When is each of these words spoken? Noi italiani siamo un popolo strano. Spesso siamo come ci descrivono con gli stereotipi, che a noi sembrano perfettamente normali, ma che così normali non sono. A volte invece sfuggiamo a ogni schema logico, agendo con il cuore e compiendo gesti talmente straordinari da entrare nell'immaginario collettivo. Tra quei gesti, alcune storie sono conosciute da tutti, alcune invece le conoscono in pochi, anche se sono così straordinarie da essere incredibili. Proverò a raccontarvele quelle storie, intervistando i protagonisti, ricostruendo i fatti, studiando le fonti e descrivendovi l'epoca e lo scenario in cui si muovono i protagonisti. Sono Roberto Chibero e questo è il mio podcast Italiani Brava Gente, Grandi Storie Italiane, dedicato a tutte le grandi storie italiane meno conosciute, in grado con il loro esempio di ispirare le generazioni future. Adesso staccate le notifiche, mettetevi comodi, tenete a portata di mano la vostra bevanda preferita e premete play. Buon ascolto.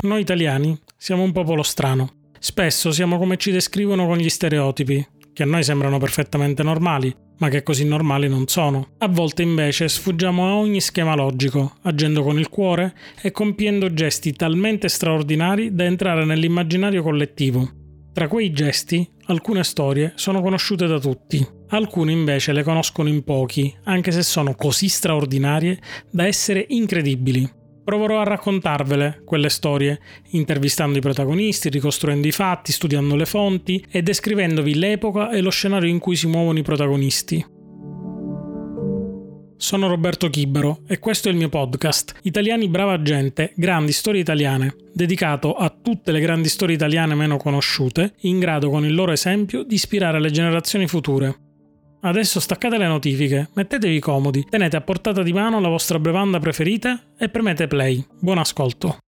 Noi 0.00 0.20
italiani 0.20 0.78
siamo 0.96 1.24
un 1.24 1.32
popolo 1.32 1.64
strano. 1.64 2.28
Spesso 2.38 2.92
siamo 2.92 3.18
come 3.18 3.36
ci 3.36 3.50
descrivono 3.50 4.06
con 4.06 4.16
gli 4.16 4.28
stereotipi, 4.28 5.04
che 5.32 5.42
a 5.42 5.46
noi 5.46 5.64
sembrano 5.64 5.98
perfettamente 5.98 6.62
normali, 6.62 7.12
ma 7.38 7.48
che 7.48 7.64
così 7.64 7.84
normali 7.84 8.28
non 8.28 8.46
sono. 8.46 8.90
A 8.98 9.08
volte 9.08 9.42
invece 9.42 9.88
sfuggiamo 9.88 10.46
a 10.46 10.54
ogni 10.54 10.80
schema 10.80 11.16
logico, 11.16 11.78
agendo 11.82 12.22
con 12.22 12.38
il 12.38 12.48
cuore 12.48 12.94
e 13.20 13.32
compiendo 13.32 13.92
gesti 13.92 14.34
talmente 14.34 14.88
straordinari 14.88 15.74
da 15.74 15.82
entrare 15.82 16.24
nell'immaginario 16.24 17.02
collettivo. 17.02 17.68
Tra 18.12 18.28
quei 18.28 18.52
gesti, 18.52 19.04
alcune 19.26 19.64
storie 19.64 20.12
sono 20.14 20.40
conosciute 20.42 20.86
da 20.86 21.00
tutti, 21.00 21.44
alcune 21.70 22.12
invece 22.12 22.52
le 22.52 22.62
conoscono 22.62 23.08
in 23.08 23.24
pochi, 23.24 23.76
anche 23.82 24.12
se 24.12 24.22
sono 24.22 24.54
così 24.54 24.86
straordinarie 24.86 25.76
da 26.08 26.24
essere 26.24 26.64
incredibili. 26.68 27.56
Proverò 27.88 28.20
a 28.20 28.24
raccontarvele 28.24 29.22
quelle 29.24 29.48
storie, 29.48 29.98
intervistando 30.32 30.98
i 30.98 31.00
protagonisti, 31.00 31.70
ricostruendo 31.70 32.26
i 32.26 32.32
fatti, 32.32 32.70
studiando 32.70 33.16
le 33.16 33.24
fonti 33.24 33.82
e 33.90 34.02
descrivendovi 34.02 34.74
l'epoca 34.74 35.30
e 35.30 35.40
lo 35.40 35.48
scenario 35.48 35.88
in 35.88 35.98
cui 35.98 36.14
si 36.14 36.26
muovono 36.26 36.58
i 36.58 36.62
protagonisti. 36.62 37.42
Sono 39.56 39.88
Roberto 39.88 40.28
Chibero 40.28 40.80
e 40.86 40.98
questo 40.98 41.28
è 41.28 41.30
il 41.30 41.38
mio 41.38 41.48
podcast 41.48 42.16
Italiani 42.24 42.68
Brava 42.68 43.00
Gente, 43.00 43.54
Grandi 43.56 43.92
Storie 43.92 44.20
Italiane, 44.20 44.76
dedicato 44.92 45.54
a 45.54 45.70
tutte 45.70 46.12
le 46.12 46.20
grandi 46.20 46.50
storie 46.50 46.74
italiane 46.74 47.14
meno 47.14 47.38
conosciute, 47.38 48.16
in 48.20 48.38
grado 48.38 48.68
con 48.68 48.84
il 48.84 48.94
loro 48.94 49.12
esempio 49.12 49.62
di 49.62 49.76
ispirare 49.76 50.20
le 50.20 50.30
generazioni 50.30 50.86
future. 50.86 51.47
Adesso 52.00 52.38
staccate 52.38 52.78
le 52.78 52.86
notifiche, 52.86 53.48
mettetevi 53.54 53.98
comodi, 53.98 54.46
tenete 54.48 54.76
a 54.76 54.80
portata 54.80 55.22
di 55.22 55.32
mano 55.32 55.60
la 55.60 55.68
vostra 55.68 55.98
bevanda 55.98 56.38
preferita 56.38 57.00
e 57.18 57.28
premete 57.28 57.66
play. 57.66 58.04
Buon 58.20 58.38
ascolto. 58.38 58.98